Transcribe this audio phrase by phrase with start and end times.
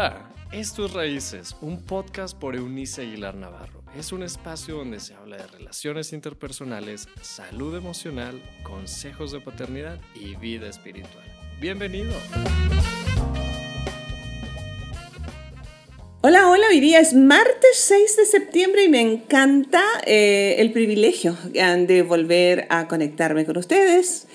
[0.00, 3.82] Hola, esto es Raíces, un podcast por Eunice Aguilar Navarro.
[3.96, 10.36] Es un espacio donde se habla de relaciones interpersonales, salud emocional, consejos de paternidad y
[10.36, 11.24] vida espiritual.
[11.60, 12.12] Bienvenido.
[16.20, 21.36] Hola, hola, hoy día es martes 6 de septiembre y me encanta eh, el privilegio
[21.42, 24.28] de volver a conectarme con ustedes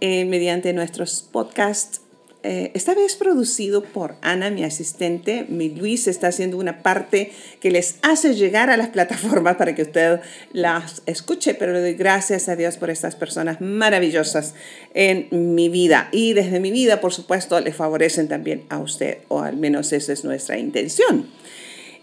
[0.00, 2.00] eh, mediante nuestros podcasts
[2.42, 5.44] eh, esta vez producido por Ana, mi asistente.
[5.48, 9.82] Mi Luis está haciendo una parte que les hace llegar a las plataformas para que
[9.82, 10.20] usted
[10.52, 14.54] las escuche, pero le doy gracias a Dios por estas personas maravillosas
[14.94, 16.08] en mi vida.
[16.12, 20.12] Y desde mi vida, por supuesto, le favorecen también a usted, o al menos esa
[20.12, 21.28] es nuestra intención.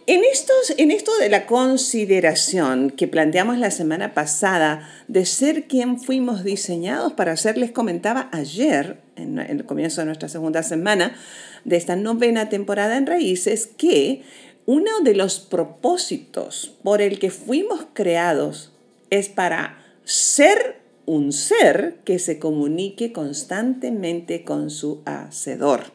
[0.10, 6.00] En, estos, en esto de la consideración que planteamos la semana pasada de ser quien
[6.00, 11.18] fuimos diseñados para ser, les comentaba ayer, en, el comienzo de nuestra segunda semana
[11.66, 14.22] de esta novena temporada en Raíces, que
[14.66, 18.72] uno de los propósitos por el que fuimos creados
[19.10, 25.92] es para ser un ser que se comunique constantemente con su hacedor.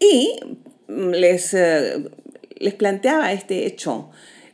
[0.00, 0.40] Y
[0.88, 2.10] les eh,
[2.58, 4.10] les planteaba este hecho,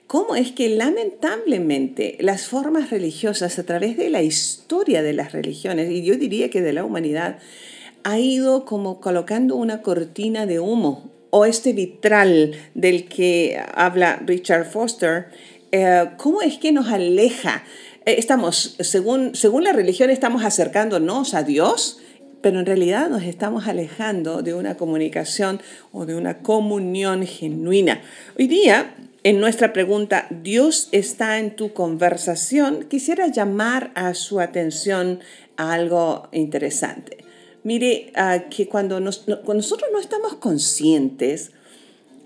[0.06, 5.90] cómo es que lamentablemente las formas religiosas a través de la historia de las religiones,
[5.90, 7.38] y yo diría que de la humanidad,
[8.04, 14.66] ha ido como colocando una cortina de humo o este vitral del que habla Richard
[14.66, 15.28] Foster,
[15.70, 17.64] eh, ¿cómo es que nos aleja?
[18.04, 22.00] Eh, estamos, según, según la religión, estamos acercándonos a Dios,
[22.42, 25.62] pero en realidad nos estamos alejando de una comunicación
[25.92, 28.02] o de una comunión genuina.
[28.38, 32.86] Hoy día, en nuestra pregunta, ¿Dios está en tu conversación?
[32.88, 35.20] Quisiera llamar a su atención
[35.56, 37.18] a algo interesante.
[37.62, 41.52] Mire, ah, que cuando, cuando nosotros no estamos conscientes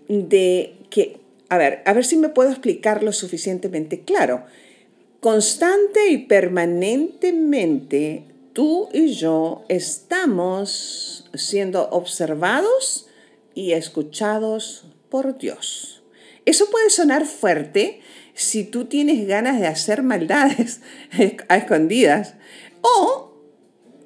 [0.08, 1.18] de que,
[1.50, 4.46] a ver, a ver si me puedo explicar lo suficientemente claro.
[5.20, 8.24] Constante y permanentemente
[8.56, 13.06] tú y yo estamos siendo observados
[13.54, 16.02] y escuchados por Dios.
[16.46, 18.00] Eso puede sonar fuerte
[18.32, 20.80] si tú tienes ganas de hacer maldades
[21.48, 22.36] a escondidas
[22.80, 23.34] o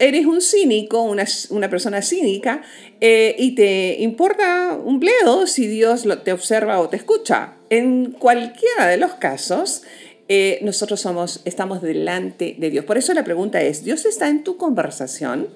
[0.00, 2.62] eres un cínico, una, persona cínica,
[3.00, 7.54] eh, y te importa un bledo si Dios te observa o te escucha.
[7.68, 9.84] En cualquiera de los casos,
[10.32, 12.84] eh, nosotros somos, estamos delante de Dios.
[12.84, 15.48] Por eso la pregunta es, ¿Dios está en tu conversación?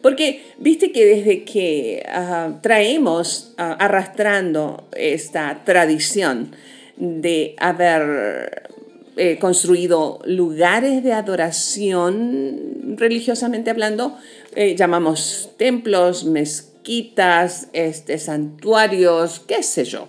[0.00, 6.52] Porque viste que desde que ah, traemos ah, arrastrando esta tradición
[6.96, 8.70] de haber
[9.18, 14.16] eh, construido lugares de adoración religiosamente hablando,
[14.56, 20.08] eh, llamamos templos, mezquitas, este, santuarios, qué sé yo.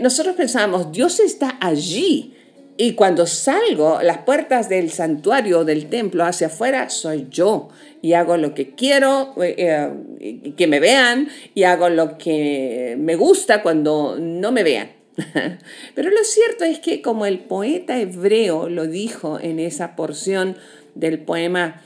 [0.00, 2.34] nosotros pensamos, Dios está allí,
[2.80, 7.70] y cuando salgo, las puertas del santuario, del templo hacia afuera, soy yo.
[8.02, 9.56] Y hago lo que quiero, eh,
[10.20, 14.92] eh, que me vean, y hago lo que me gusta cuando no me vean.
[15.96, 20.56] Pero lo cierto es que como el poeta hebreo lo dijo en esa porción
[20.94, 21.82] del poema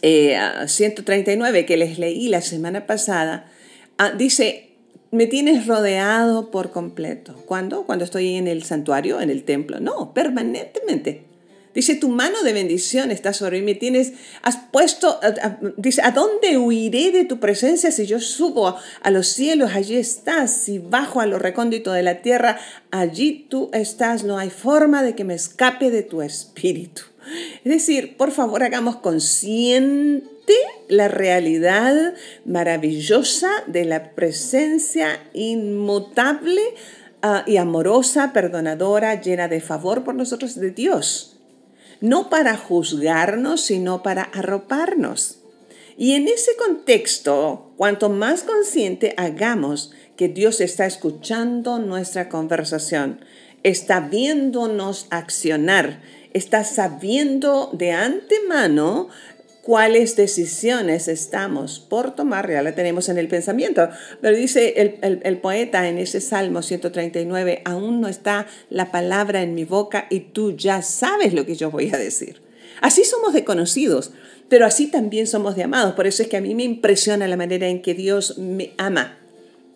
[0.00, 3.50] 139 eh, que les leí la semana pasada,
[3.98, 4.71] ah, dice,
[5.12, 7.36] me tienes rodeado por completo.
[7.46, 7.84] ¿Cuándo?
[7.84, 9.78] Cuando estoy en el santuario, en el templo.
[9.78, 11.26] No, permanentemente.
[11.74, 13.74] Dice, tu mano de bendición está sobre mí.
[13.74, 15.20] Tienes, has puesto,
[15.76, 19.72] dice, ¿a dónde huiré de tu presencia si yo subo a los cielos?
[19.74, 20.50] Allí estás.
[20.50, 22.58] Si bajo a lo recóndito de la tierra,
[22.90, 24.24] allí tú estás.
[24.24, 27.02] No hay forma de que me escape de tu espíritu.
[27.64, 30.31] Es decir, por favor, hagamos consciente
[30.88, 32.14] la realidad
[32.44, 36.62] maravillosa de la presencia inmutable
[37.22, 41.38] ah, y amorosa, perdonadora, llena de favor por nosotros de Dios.
[42.00, 45.38] No para juzgarnos, sino para arroparnos.
[45.96, 53.24] Y en ese contexto, cuanto más consciente hagamos que Dios está escuchando nuestra conversación,
[53.62, 56.02] está viéndonos accionar,
[56.32, 59.08] está sabiendo de antemano
[59.62, 63.88] cuáles decisiones estamos por tomar, ya la tenemos en el pensamiento,
[64.20, 69.64] pero dice el, poeta en ese Salmo 139, aún no está la palabra en mi
[69.64, 72.42] boca y tú ya sabes lo que yo voy a decir.
[72.80, 74.12] Así somos de conocidos,
[74.48, 75.94] pero así también somos de amados.
[75.94, 79.21] Por eso es que a mí me impresiona la manera en que Dios me ama.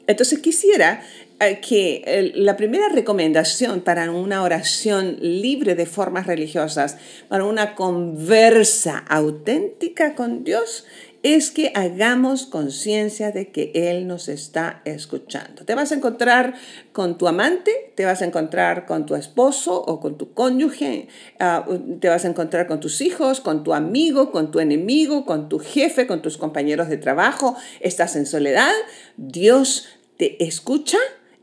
[0.06, 1.02] Entonces quisiera
[1.40, 6.96] eh, que la primera recomendación para una oración libre de formas religiosas,
[7.28, 10.86] para una conversa auténtica con Dios,
[11.34, 15.64] es que hagamos conciencia de que Él nos está escuchando.
[15.64, 16.54] Te vas a encontrar
[16.92, 21.08] con tu amante, te vas a encontrar con tu esposo o con tu cónyuge,
[21.40, 21.66] ah,
[21.98, 25.58] te vas a encontrar con tus hijos, con tu amigo, con tu enemigo, con tu
[25.58, 27.56] jefe, con tus compañeros de trabajo.
[27.80, 28.72] Estás en soledad,
[29.16, 29.88] Dios
[30.18, 30.98] te escucha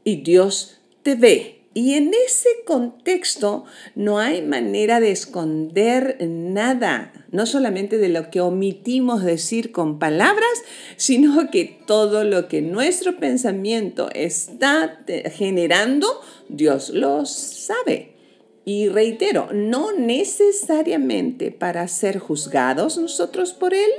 [0.05, 1.62] y Dios te ve.
[1.73, 3.65] Y en ese contexto
[3.95, 10.63] no hay manera de esconder nada, no solamente de lo que omitimos decir con palabras,
[10.97, 18.12] sino que todo lo que nuestro pensamiento está generando, Dios lo sabe.
[18.65, 23.89] Y reitero, no necesariamente para ser juzgados nosotros por Él,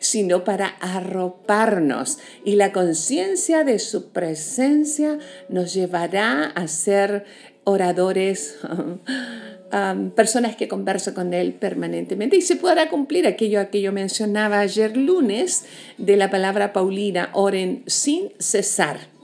[0.00, 2.18] sino para arroparnos.
[2.44, 5.18] Y la conciencia de su presencia
[5.48, 7.26] nos llevará a ser
[7.62, 8.58] oradores,
[10.16, 12.36] personas que conversan con Él permanentemente.
[12.36, 15.64] Y se podrá cumplir aquello que yo mencionaba ayer lunes
[15.96, 19.17] de la palabra Paulina, oren sin cesar.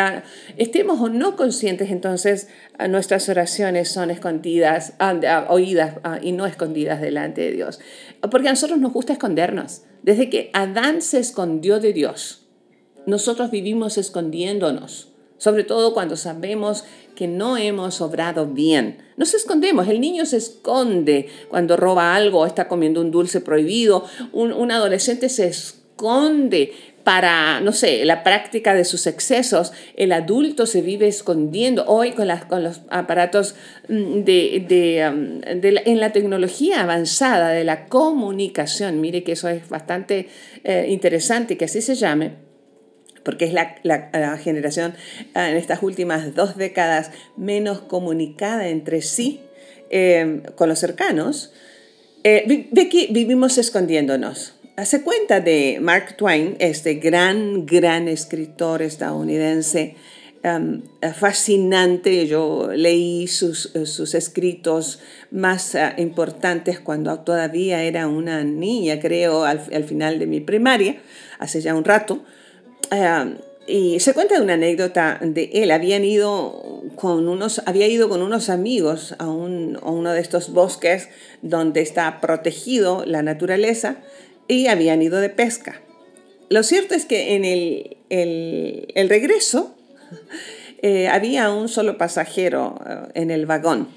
[0.00, 0.22] Ah,
[0.56, 2.48] estemos o no conscientes, entonces
[2.88, 7.80] nuestras oraciones son escondidas, ah, ah, oídas y no escondidas delante de Dios.
[8.30, 9.82] Porque a nosotros nos gusta escondernos.
[10.02, 12.46] Desde que Adán se escondió de Dios,
[13.06, 15.08] nosotros vivimos escondiéndonos.
[15.36, 18.98] Sobre todo cuando sabemos que no hemos obrado bien.
[19.16, 19.88] Nos escondemos.
[19.88, 24.04] El niño se esconde cuando roba algo o está comiendo un dulce prohibido.
[24.32, 26.72] Un adolescente se esconde
[27.10, 31.84] para, no sé, la práctica de sus excesos, el adulto se vive escondiendo.
[31.88, 33.56] Hoy con, con los aparatos
[33.88, 39.68] mm, de, de, um, en la tecnología avanzada de la comunicación, mire que eso es
[39.68, 40.28] bastante
[40.62, 42.34] eh, interesante que así se llame,
[43.24, 44.94] porque es la, la, generación
[45.34, 49.40] ah, en estas últimas dos décadas menos comunicada entre sí
[49.90, 51.52] eh, con los cercanos,
[52.22, 52.68] eh,
[53.10, 59.96] vivimos escondiéndonos hace cuenta de Mark Twain, este gran, gran escritor estadounidense,
[60.42, 60.80] um,
[61.14, 62.26] fascinante.
[62.26, 65.00] Yo leí sus, sus escritos
[65.30, 70.96] más uh, importantes cuando todavía era una niña, creo, al, final de mi primaria,
[71.38, 72.24] hace ya un rato.
[72.90, 73.34] Um,
[73.66, 75.72] y se cuenta de una anécdota de él.
[75.72, 80.54] Habían ido con unos, había ido con unos amigos a, un, a uno de estos
[80.54, 81.10] bosques
[81.42, 83.98] donde está protegido la naturaleza
[84.50, 85.80] y habían ido de pesca.
[86.48, 89.76] Lo cierto es que en el, el, regreso
[90.82, 93.88] eh, había un solo pasajero eh, en el vagón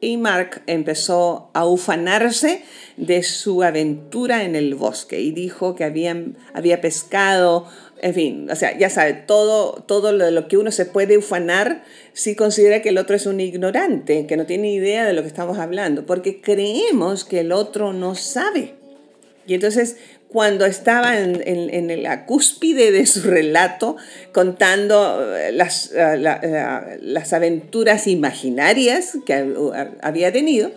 [0.00, 2.62] y Mark empezó a ufanarse
[2.96, 7.66] de su aventura en el bosque y dijo que habían, había pescado,
[8.00, 11.82] en fin, o sea, ya sabe, todo, todo lo, lo que uno se puede ufanar
[12.12, 15.28] si considera que el otro es un ignorante, que no tiene idea de lo que
[15.28, 18.77] estamos hablando, porque creemos que el otro no sabe.
[19.48, 19.96] Y entonces,
[20.28, 23.96] cuando estaba en, en, la cúspide de su relato,
[24.32, 29.54] contando eh, las, eh, eh, las aventuras imaginarias que
[30.02, 30.70] había tenido,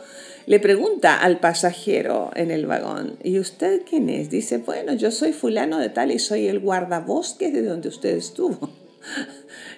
[0.45, 4.29] le pregunta al pasajero en el vagón, ¿y usted quién es?
[4.29, 8.71] Dice, bueno, yo soy fulano de tal y soy el guardabosques de donde usted estuvo.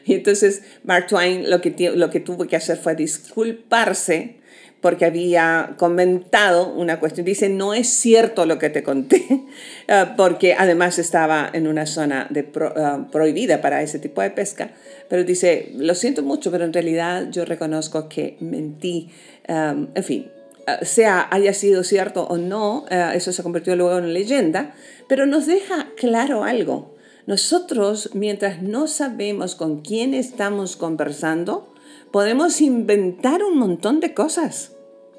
[0.06, 4.43] Y entonces Mark Twain lo que, lo que tuvo que hacer fue disculparse
[4.84, 7.26] porque había comentado una cuestión.
[7.26, 9.46] Dice, no es cierto lo que te conté,
[9.88, 14.74] ah, porque además estaba en una zona de ah, prohibida para ese tipo de pesca.
[15.08, 19.10] Pero dice, lo siento mucho, pero en realidad yo reconozco que mentí.
[19.48, 20.30] en fin,
[20.68, 24.76] ah, sea haya sido cierto o no, eso se convirtió luego en leyenda,
[25.08, 26.94] pero nos deja claro algo.
[27.26, 31.74] Nosotros, mientras no sabemos con quién estamos conversando,
[32.12, 34.73] podemos inventar un montón de cosas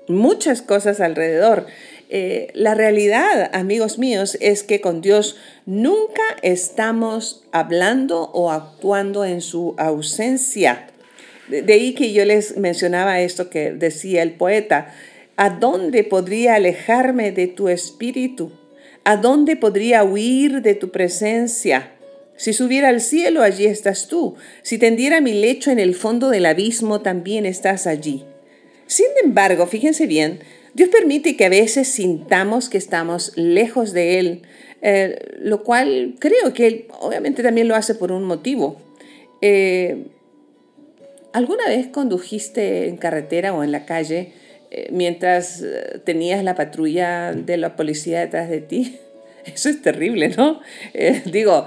[0.08, 1.66] muchas cosas alrededor.
[2.10, 9.40] Eh, la realidad, amigos míos, es que con Dios nunca estamos hablando o actuando en
[9.40, 10.86] su ausencia.
[11.48, 14.94] De, ahí que yo les mencionaba esto que decía el poeta,
[15.36, 18.52] ¿a dónde podría alejarme de tu espíritu?
[19.04, 21.90] ¿A dónde podría huir de tu presencia?
[22.36, 24.36] Si subiera al cielo, allí estás tú.
[24.62, 28.24] Si tendiera mi lecho en el fondo del abismo, también estás allí.
[28.94, 30.38] Sin embargo, fíjense bien,
[30.72, 34.42] Dios permite que a veces sintamos que estamos lejos de Él,
[34.82, 38.80] eh, lo cual creo que Él obviamente también lo hace por un motivo.
[39.42, 40.04] Eh,
[41.32, 44.32] ¿Alguna vez condujiste en carretera o en la calle
[44.70, 45.64] eh, mientras
[46.04, 49.00] tenías la patrulla de la policía detrás de ti?
[49.44, 50.60] Eso es terrible, ¿no?
[51.26, 51.66] Digo,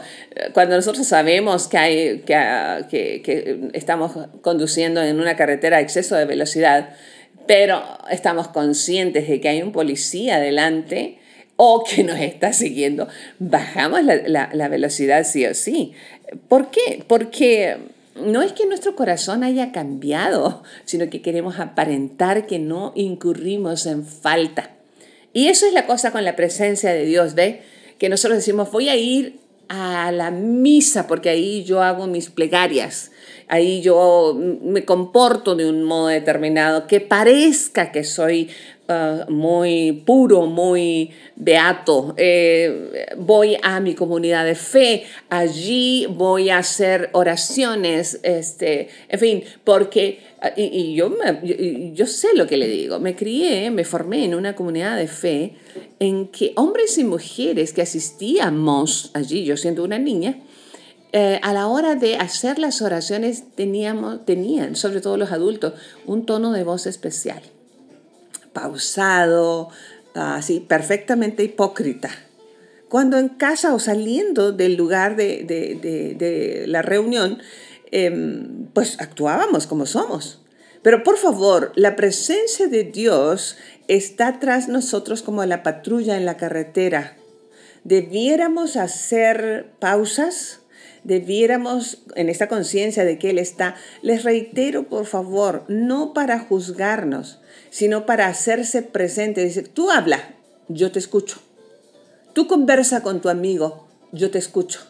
[0.54, 6.24] cuando nosotros sabemos que, hay, que, que, estamos conduciendo en una carretera a exceso de
[6.24, 6.96] velocidad,
[7.46, 11.20] pero estamos conscientes de que hay un policía delante
[11.56, 13.08] o que nos está siguiendo,
[13.40, 15.94] bajamos la, la velocidad sí o sí.
[16.48, 17.04] ¿Por qué?
[17.08, 17.78] Porque
[18.16, 24.06] no es que nuestro corazón haya cambiado, sino que queremos aparentar que no incurrimos en
[24.06, 24.72] falta.
[25.34, 27.62] Y eso es la cosa con la presencia de Dios, ¿ve?
[28.00, 29.40] Que nosotros decimos, voy a ir
[29.70, 33.12] a la misa porque ahí yo hago mis plegarias,
[33.48, 38.50] ahí yo me comporto de un modo determinado, que parezca que soy
[38.90, 42.14] Ah, muy puro, muy beato.
[42.16, 49.44] Eh, voy a mi comunidad de fe, allí voy a hacer oraciones, este, en fin,
[49.66, 51.14] porque, ah, y, yo,
[51.94, 55.56] yo sé lo que le digo, me crié, me formé en una comunidad de fe
[56.00, 60.40] en que hombres y mujeres que asistíamos allí, yo siendo una niña,
[61.14, 65.74] eh, a la hora de hacer las oraciones teníamos, tenían, sobre todo los adultos,
[66.06, 67.42] un tono de voz especial
[68.58, 69.70] pausado,
[70.16, 72.10] así, perfectamente hipócrita.
[72.90, 77.38] Cuando en casa o saliendo del lugar de, la reunión,
[77.92, 80.42] em, pues actuábamos como somos.
[80.82, 86.38] Pero por favor, la presencia de Dios está tras nosotros como la patrulla en la
[86.38, 87.16] carretera.
[87.84, 90.62] Debiéramos hacer pausas,
[91.08, 93.76] debiéramos en esta conciencia de que Él está.
[94.02, 99.44] Les reitero, por favor, no para juzgarnos, sino para hacerse presente.
[99.44, 100.36] Dice, tú habla,
[100.68, 101.40] yo te escucho.
[102.34, 104.82] Tú conversa con tu amigo, yo te escucho.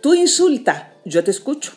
[0.00, 1.72] Tú insulta, yo te escucho.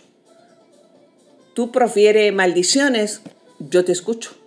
[1.56, 3.22] Tú profiere maldiciones,
[3.60, 4.38] yo te escucho.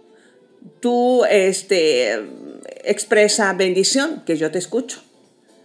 [0.79, 2.21] Tú este,
[2.85, 5.03] expresa bendición, que yo te escucho.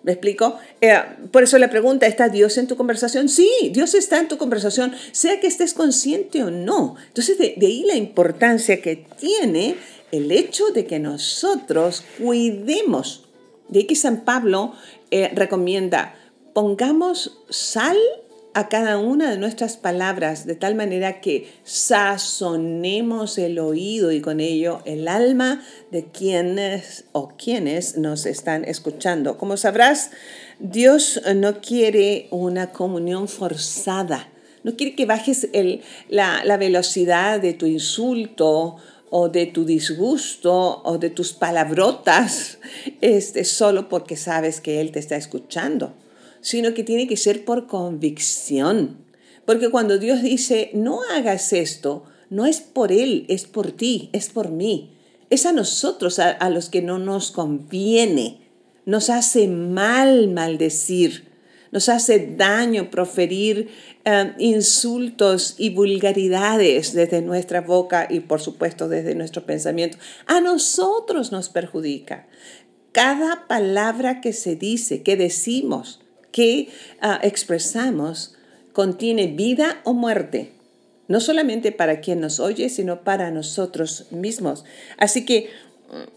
[0.06, 0.60] ¿Me explico?
[0.82, 0.94] Eh,
[1.32, 3.28] por eso la pregunta, ¿está Dios en tu conversación?
[3.28, 6.96] Sí, Dios está en tu conversación, sea que estés consciente o no.
[7.08, 9.78] Entonces, de, ahí la importancia que tiene
[10.12, 13.24] el hecho de que nosotros cuidemos.
[13.68, 14.74] De ahí que San Pablo
[15.10, 16.14] eh, recomienda,
[16.54, 17.98] pongamos sal
[18.56, 24.40] a cada una de nuestras palabras de tal manera que sazonemos el oído y con
[24.40, 29.38] ello el alma de quienes o quienes nos están escuchando.
[29.38, 30.12] Como sabrás,
[30.60, 34.30] Dios no quiere una comunión forzada,
[34.64, 35.50] no quiere que bajes
[36.08, 38.78] la, velocidad de tu insulto
[39.10, 42.60] o de tu disgusto o de tus palabrotas
[43.02, 45.94] este, solo porque sabes que Él te está escuchando
[46.46, 49.00] sino que tiene que ser por convicción.
[49.46, 54.30] Porque cuando Dios dice, no hagas esto, no es por Él, es por ti, es
[54.30, 54.96] por mí.
[55.32, 58.42] Es a nosotros a, los que no nos conviene.
[58.86, 61.30] Nos hace mal maldecir,
[61.72, 63.70] nos hace daño proferir
[64.06, 69.98] eh, insultos y vulgaridades desde nuestra boca y por supuesto desde nuestro pensamiento.
[70.28, 72.28] A nosotros nos perjudica.
[72.92, 76.05] Cada palabra que se dice, que decimos,
[76.36, 76.68] que
[77.00, 78.36] ah, expresamos
[78.74, 80.52] contiene vida o muerte,
[81.08, 84.66] no solamente para quien nos oye, sino para nosotros mismos.
[84.98, 85.48] Así que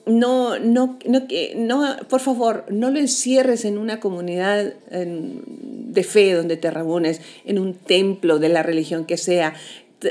[0.06, 1.22] mm, no, no, no,
[1.54, 7.60] no, por favor, no lo encierres en una comunidad de fe donde te reúnes, en
[7.60, 9.54] un templo de la religión que sea.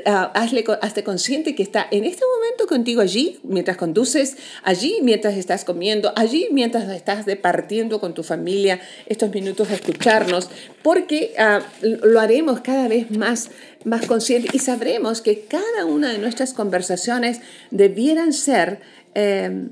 [0.06, 5.38] Ah, hazle, hazte consciente que está en este momento contigo allí, mientras conduces, allí mientras
[5.38, 10.50] estás comiendo, allí mientras estás departiendo con tu familia estos minutos de escucharnos,
[10.84, 13.50] porque ah, lo haremos cada vez más,
[13.86, 17.40] más consciente y sabremos que cada una de nuestras conversaciones
[17.72, 18.82] debieran ser
[19.14, 19.70] em,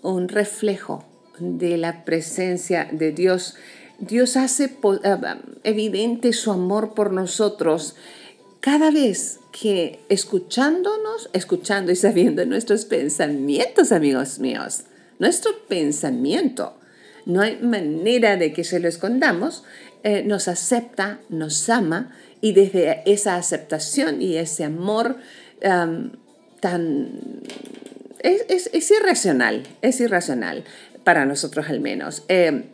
[0.00, 1.04] un reflejo
[1.38, 3.56] de la presencia de Dios.
[3.98, 7.96] Dios hace ah, evidente su amor por nosotros
[8.62, 14.84] cada vez que escuchándonos, escuchando y sabiendo nuestros pensamientos, amigos míos,
[15.18, 16.78] nuestro pensamiento,
[17.26, 19.64] no hay manera de que se lo escondamos,
[20.04, 25.16] eh, nos acepta, nos ama y desde esa aceptación y ese amor
[26.60, 27.10] tan...
[28.20, 30.62] Es, irracional, es irracional
[31.02, 32.22] para nosotros al menos.
[32.28, 32.70] Eh,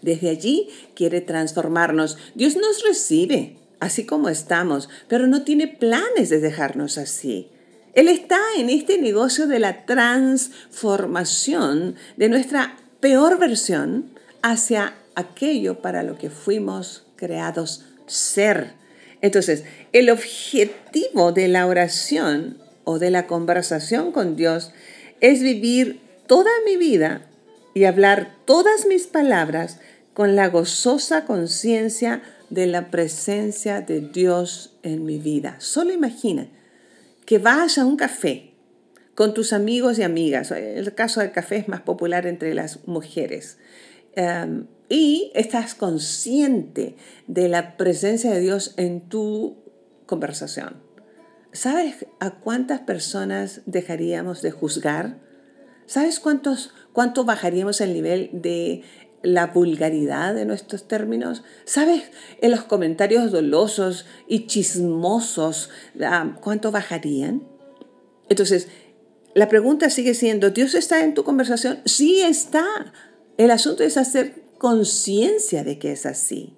[0.00, 2.18] desde allí quiere transformarnos.
[2.34, 7.48] Dios nos recibe, así como estamos, pero no tiene planes de dejarnos así.
[7.94, 16.04] Él está en este negocio de la transformación de nuestra peor versión hacia aquello para
[16.04, 18.74] lo que fuimos creados ser.
[19.20, 24.70] Entonces, el objetivo de la oración o de la conversación con Dios
[25.20, 25.98] es vivir
[26.28, 27.22] toda mi vida
[27.74, 29.80] y hablar todas mis palabras
[30.14, 35.56] con la gozosa conciencia de la presencia de Dios en mi vida.
[35.58, 36.48] Solo imagina
[37.24, 38.52] que vas a un café
[39.14, 40.50] con tus amigos y amigas.
[40.50, 43.56] El caso del café es más popular entre las mujeres.
[44.16, 49.56] Em, y estás consciente de la presencia de Dios en tu
[50.04, 50.82] conversación.
[51.52, 55.16] ¿Sabes a cuántas personas dejaríamos de juzgar?
[55.86, 58.82] ¿Sabes cuántos, cuánto bajaríamos el nivel de
[59.22, 61.42] la vulgaridad de nuestros términos?
[61.64, 62.04] ¿Sabes
[62.40, 65.70] en los comentarios dolosos y chismosos
[66.02, 67.42] ah, cuánto bajarían?
[68.28, 68.68] Entonces,
[69.34, 71.80] la pregunta sigue siendo, ¿Dios está en tu conversación?
[71.84, 72.92] Sí está.
[73.38, 76.54] El asunto es hacer conciencia de que es así.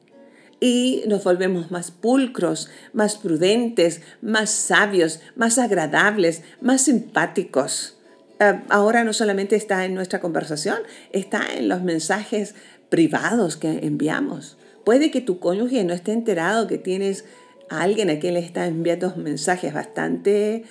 [0.60, 7.98] Y nos volvemos más pulcros, más prudentes, más sabios, más agradables, más simpáticos.
[8.40, 10.78] Eh, ahora no solamente está en nuestra conversación,
[11.12, 12.54] está en los mensajes
[12.88, 14.56] privados que enviamos.
[14.84, 17.24] Puede que tu cónyuge no esté enterado que tienes
[17.70, 20.64] a alguien a quien le está enviando mensajes bastante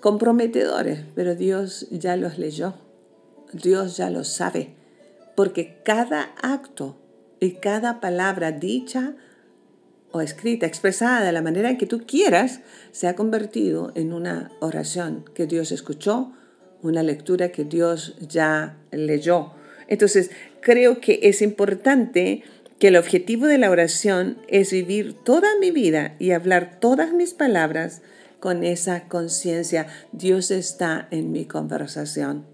[0.00, 2.74] comprometedores, pero Dios ya los leyó,
[3.52, 4.74] Dios ya los sabe,
[5.34, 6.96] porque cada acto
[7.40, 9.14] y cada palabra dicha
[10.12, 12.60] o escrita, expresada de la manera en que tú quieras,
[12.92, 16.32] se ha convertido en una oración que Dios escuchó,
[16.82, 19.52] una lectura que Dios ya leyó.
[19.88, 20.30] Entonces,
[20.60, 22.42] creo que es importante
[22.78, 27.34] que el objetivo de la oración es vivir toda mi vida y hablar todas mis
[27.34, 28.02] palabras
[28.40, 29.86] con esa conciencia.
[30.12, 32.44] Dios está en mi conversación.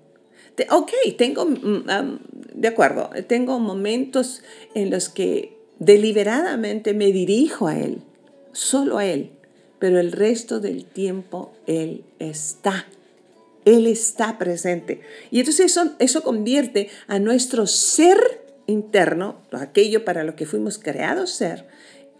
[0.70, 2.18] ok, tengo, mm,
[2.54, 4.42] de acuerdo, tengo momentos
[4.74, 8.02] en los que deliberadamente me dirijo a Él,
[8.52, 9.30] solo a Él,
[9.78, 12.86] pero el resto del tiempo Él está.
[13.64, 15.00] Él está presente.
[15.30, 21.30] Y entonces eso, eso convierte a nuestro ser interno, aquello para lo que fuimos creados
[21.30, 21.66] ser,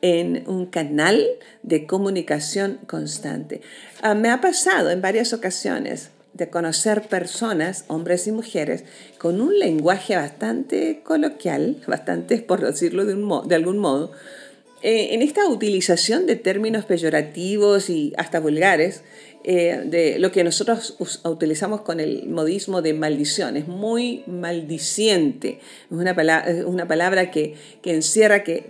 [0.02, 1.24] en un canal
[1.62, 3.62] de comunicación constante.
[4.02, 8.84] Ah, me ha pasado en varias ocasiones de conocer personas, hombres y mujeres,
[9.18, 14.12] con un lenguaje bastante coloquial, bastante, por decirlo de, un de algún modo,
[14.82, 19.02] eh, en esta utilización de términos peyorativos y hasta vulgares,
[19.44, 23.56] eh, de lo que nosotros utilizamos con el modismo de maldición.
[23.56, 25.58] Es muy maldiciente.
[25.90, 28.66] Es una, palabra, una palabra que, que encierra que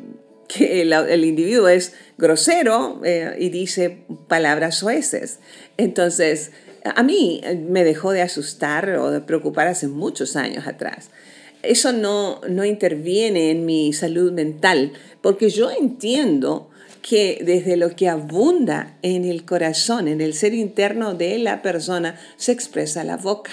[0.52, 5.38] que el, individuo es grosero eh, y dice palabras sueces.
[5.76, 6.50] Entonces,
[6.84, 11.10] a mí me dejó de asustar o de preocupar hace muchos años atrás.
[11.62, 16.70] Eso no, no interviene en mi salud mental, porque yo entiendo
[17.02, 22.18] que desde lo que abunda en el corazón, en el ser interno de la persona,
[22.36, 23.50] se expresa la boca.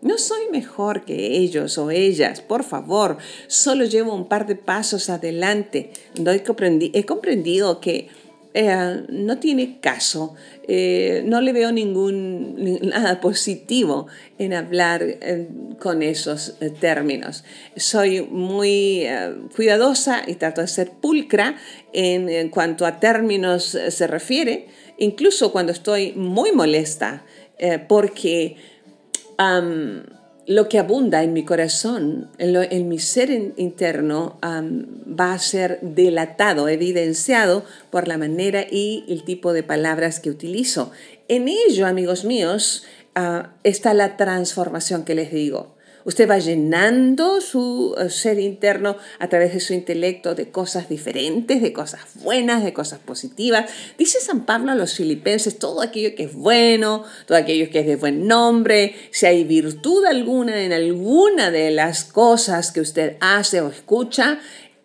[0.00, 5.08] No soy mejor que ellos o ellas, por favor, solo llevo un par de pasos
[5.08, 5.92] adelante.
[6.14, 8.08] he comprendido que
[8.56, 10.36] eh, no tiene caso,
[10.68, 14.06] eh, no le veo ningún, nada positivo
[14.38, 15.48] en hablar eh,
[15.80, 17.42] con esos términos.
[17.74, 19.08] Soy muy
[19.56, 21.56] cuidadosa y trato de ser pulcra
[21.92, 27.24] en, cuanto a términos se refiere, incluso cuando estoy muy molesta,
[27.88, 28.56] porque
[30.46, 37.64] lo que abunda en mi corazón, en, mi ser interno, va a ser delatado, evidenciado
[37.90, 40.90] por la manera y el tipo de palabras que utilizo.
[41.28, 45.73] En ello, amigos míos, ah, está la transformación que les digo.
[46.04, 51.62] Usted va llenando su eh, ser interno a través de su intelecto de cosas diferentes,
[51.62, 53.70] de cosas buenas, de cosas positivas.
[53.96, 57.86] Dice San Pablo a los filipenses, todo aquello que es bueno, todo aquello que es
[57.86, 63.62] de buen nombre, si hay virtud alguna en alguna de las cosas que usted hace
[63.62, 64.40] o escucha,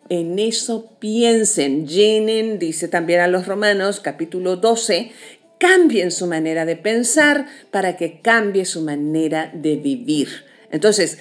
[0.08, 5.12] en eso piensen, llenen, dice también a los romanos capítulo 12,
[5.60, 10.49] cambien su manera de pensar para que cambie su manera de vivir.
[10.72, 11.18] Entonces,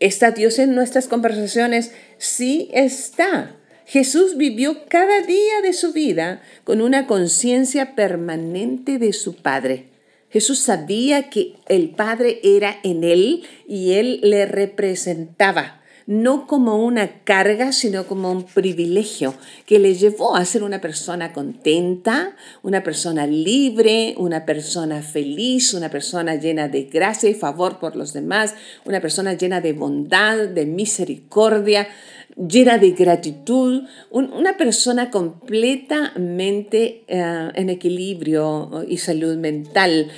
[0.00, 1.92] ¿está Dios en nuestras conversaciones?
[2.18, 3.56] Sí está.
[3.86, 9.86] Jesús vivió cada día de su vida con una conciencia permanente de su Padre.
[10.28, 17.24] Jesús sabía que el Padre era en él y él le representaba no como una
[17.24, 19.34] carga, sino como un privilegio
[19.66, 25.90] que le llevó a ser una persona contenta, una persona libre, una persona feliz, una
[25.90, 30.64] persona llena de gracia y favor por los demás, una persona llena de bondad, de
[30.64, 31.88] misericordia,
[32.36, 40.08] llena de gratitud, una persona completamente eh, en equilibrio y salud mental.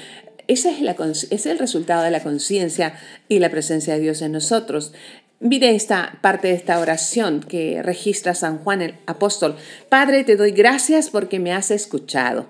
[0.48, 2.94] Ese es, ese es el resultado de la conciencia
[3.28, 4.92] y la presencia de Dios en nosotros.
[5.40, 9.56] Mire esta parte de esta oración que registra San Juan el apóstol.
[9.88, 12.46] Padre, te doy gracias porque me has escuchado.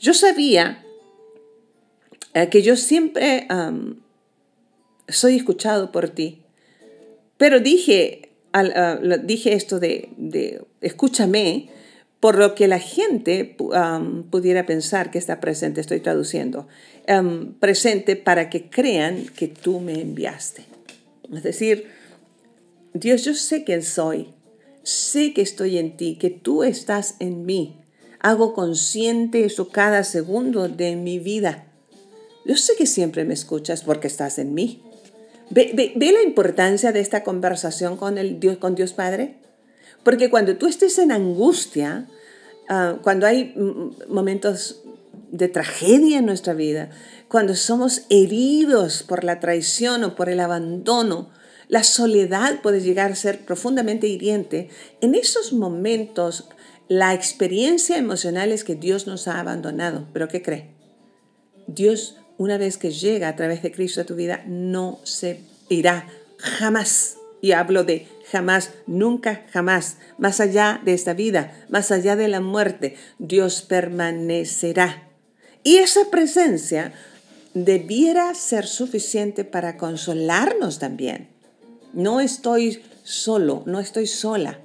[0.00, 0.84] Yo sabía
[2.34, 3.46] eh, que yo siempre
[5.08, 6.42] soy escuchado por ti,
[7.36, 11.68] pero dije, ah, dije esto de, de, escúchame,
[12.18, 13.44] por lo que la gente
[14.30, 16.66] pudiera pensar que está presente, estoy traduciendo,
[17.60, 20.64] presente para que crean que tú me enviaste.
[21.30, 21.86] Es decir,
[22.94, 24.28] Dios, yo sé quién soy,
[24.84, 27.80] sé que estoy en ti, que tú estás en mí.
[28.20, 31.66] Hago consciente eso cada segundo de mi vida.
[32.46, 34.80] Yo sé que siempre me escuchas porque estás en mí.
[35.50, 39.38] ¿Ve, la importancia de esta conversación con, el Dios, con Dios Padre?
[40.04, 42.06] Porque cuando tú estés en angustia,
[42.68, 43.54] ah, cuando hay
[44.06, 44.82] momentos
[45.32, 46.90] de tragedia en nuestra vida,
[47.26, 51.32] cuando somos heridos por la traición o por el abandono,
[51.74, 54.68] la soledad puede llegar a ser profundamente hiriente.
[55.00, 56.48] En esos momentos,
[56.86, 60.06] la experiencia emocional es que Dios nos ha abandonado.
[60.12, 60.70] ¿Pero qué cree?
[61.66, 66.06] Dios, una vez que llega a través de Cristo a tu vida, no se irá
[66.38, 67.16] jamás.
[67.42, 69.96] Y hablo de jamás, nunca, jamás.
[70.16, 75.08] Más allá de esta vida, más allá de la muerte, Dios permanecerá.
[75.64, 76.92] Y esa presencia
[77.52, 81.33] debiera ser suficiente para consolarnos también
[81.94, 84.60] no estoy solo, no estoy sola.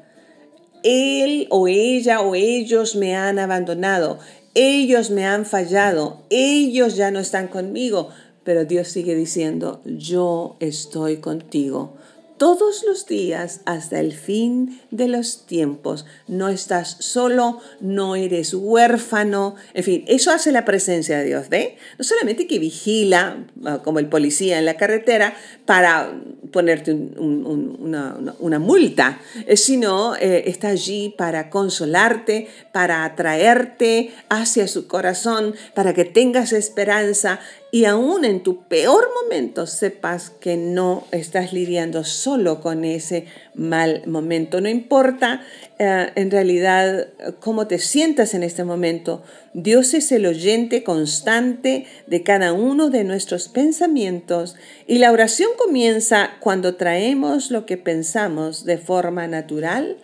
[0.83, 4.19] Él o ella o ellos me han abandonado,
[4.55, 8.09] ellos me han fallado, ellos ya no están conmigo,
[8.43, 11.98] pero Dios sigue diciendo, yo estoy contigo
[12.39, 16.06] todos los días hasta el fin de los tiempos.
[16.28, 21.78] No estás solo, no eres huérfano, en fin, eso hace la presencia de Dios, ¿ve?
[21.99, 26.12] No solamente que vigila, ah, como el policía en la carretera, para
[26.52, 35.54] ponerte una, multa, eh, sino eh, está allí para consolarte, para atraerte hacia su corazón,
[35.75, 37.39] para que tengas esperanza
[37.71, 44.01] y aún en tu peor momento sepas que no estás lidiando solo con ese mal
[44.08, 44.60] momento.
[44.60, 45.41] No importa
[45.77, 52.23] eh, en realidad cómo te sientas en este momento, Dios es el oyente constante de
[52.23, 54.55] cada uno de nuestros pensamientos
[54.88, 59.97] y la oración comienza cuando traemos lo que pensamos de forma natural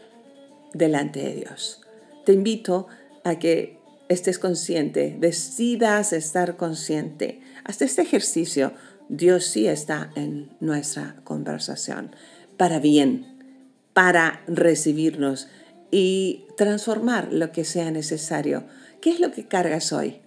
[0.73, 1.81] delante de Dios.
[2.25, 2.87] Te invito
[3.23, 3.75] a que
[4.07, 8.73] estés consciente, decidas estar consciente hasta este ejercicio,
[9.09, 12.15] Dios sí está en nuestra conversación
[12.57, 13.25] para bien,
[13.93, 15.47] para recibirnos
[15.91, 18.65] y transformar lo que sea necesario.
[19.01, 20.21] ¿Qué es lo que cargas hoy?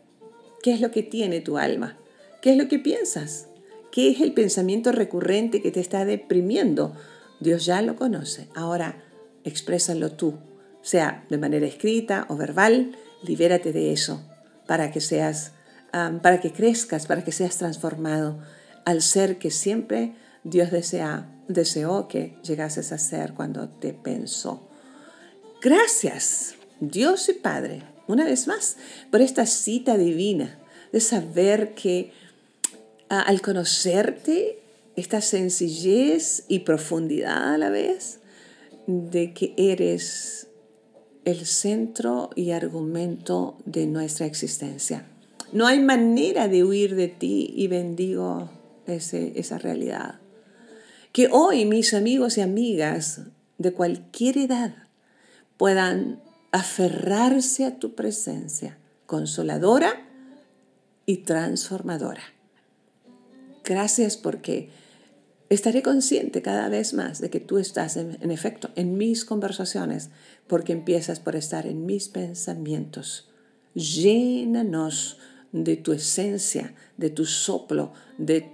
[0.62, 1.96] ¿Qué es lo que tiene tu alma?
[2.42, 3.46] ¿Qué es lo que piensas?
[3.92, 6.94] ¿Qué es el pensamiento recurrente que te está deprimiendo?
[7.40, 8.48] Dios ya lo conoce.
[8.55, 9.05] Ahora
[9.44, 10.38] exprésalo tú,
[10.83, 14.22] sea de manera escrita o verbal, libérate de eso
[14.66, 15.53] para que seas
[15.90, 18.38] para que crezcas, para que seas transformado
[18.85, 24.68] al ser que siempre Dios desea, deseó que llegases a ser cuando te pensó.
[25.61, 28.77] Gracias, Dios y Padre, una vez más,
[29.11, 30.59] por esta cita divina
[30.92, 32.12] de saber que
[33.09, 34.61] al conocerte,
[34.96, 38.20] esta sencillez y profundidad a la vez,
[38.87, 40.48] de que eres
[41.24, 45.07] el centro y argumento de nuestra existencia.
[45.52, 48.50] No hay manera de huir de ti y bendigo
[48.87, 50.20] esa realidad.
[51.12, 53.22] Que hoy mis amigos y amigas
[53.56, 54.74] de cualquier edad
[55.56, 56.20] puedan
[56.52, 60.06] aferrarse a tu presencia consoladora
[61.06, 62.22] y transformadora.
[63.64, 64.70] Gracias porque
[65.48, 70.11] estaré consciente cada vez más de que tú estás en, en, efecto en mis conversaciones
[70.46, 73.30] porque empiezas por estar en mis pensamientos.
[73.74, 75.18] Llénanos
[75.52, 78.50] de tu esencia, de tu soplo, de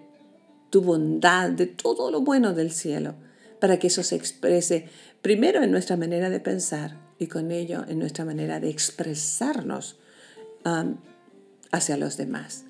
[0.71, 3.15] tu bondad, de todo lo bueno del cielo,
[3.61, 4.89] para que eso se exprese
[5.23, 9.99] primero en nuestra manera de pensar y con ello en nuestra manera de expresarnos
[10.65, 10.97] um,
[11.71, 12.65] hacia los demás.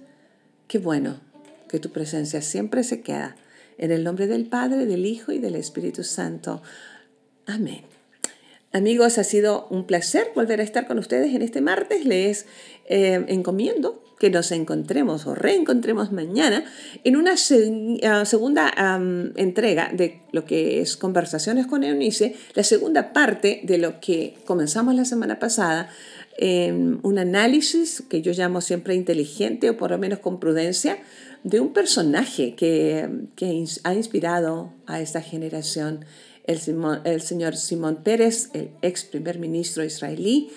[0.68, 1.20] Qué bueno
[1.68, 3.36] que tu presencia siempre se queda.
[3.78, 6.62] En el nombre del Padre, del Hijo y del Espíritu Santo.
[7.46, 7.82] Amén.
[8.72, 12.04] Amigos, ha sido un placer volver a estar con ustedes en este martes.
[12.04, 12.46] Les
[12.86, 16.64] eh, encomiendo que nos encontremos o reencontremos mañana
[17.02, 18.72] en una ah, segunda
[19.36, 24.94] entrega de lo que es Conversaciones con Eunice, la segunda parte de lo que comenzamos
[24.94, 25.90] la semana pasada,
[26.40, 30.98] un análisis que yo llamo siempre inteligente o por lo menos con prudencia
[31.44, 36.04] de un personaje que, que ha inspirado a esta generación,
[36.46, 36.58] el,
[37.04, 40.50] el señor Simón Pérez, el ex primer ministro israelí,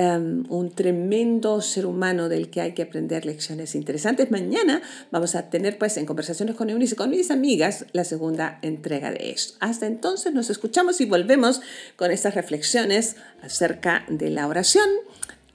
[0.00, 4.30] Em, un tremendo ser humano del que hay que aprender lecciones interesantes.
[4.30, 4.80] Mañana
[5.10, 9.10] vamos a tener pues en conversaciones con Eunice y con mis amigas la segunda entrega
[9.10, 9.58] de esto.
[9.58, 11.62] Hasta entonces nos escuchamos y volvemos
[11.96, 14.88] con estas reflexiones acerca de la oración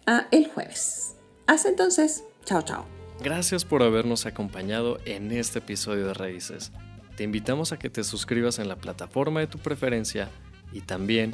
[0.08, 1.16] ah, el jueves.
[1.48, 2.86] Hasta entonces, chao chao.
[3.24, 6.74] Gracias por habernos acompañado en este episodio de Raíces.
[7.16, 10.28] Te invitamos a que te suscribas en la plataforma de tu preferencia
[10.74, 11.34] y también